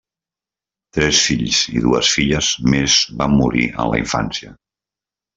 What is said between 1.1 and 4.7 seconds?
fills i dues filles més van morir en la infància.